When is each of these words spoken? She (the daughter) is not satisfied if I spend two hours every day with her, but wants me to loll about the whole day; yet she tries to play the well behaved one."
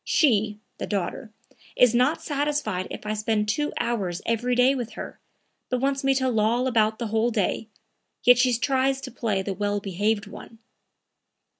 She 0.03 0.59
(the 0.79 0.87
daughter) 0.87 1.31
is 1.75 1.93
not 1.93 2.23
satisfied 2.23 2.87
if 2.89 3.05
I 3.05 3.13
spend 3.13 3.47
two 3.47 3.71
hours 3.79 4.19
every 4.25 4.55
day 4.55 4.73
with 4.73 4.93
her, 4.93 5.19
but 5.69 5.79
wants 5.79 6.03
me 6.03 6.15
to 6.15 6.27
loll 6.27 6.65
about 6.65 6.97
the 6.97 7.09
whole 7.09 7.29
day; 7.29 7.67
yet 8.23 8.39
she 8.39 8.51
tries 8.53 8.99
to 9.01 9.11
play 9.11 9.43
the 9.43 9.53
well 9.53 9.79
behaved 9.79 10.25
one." 10.25 10.57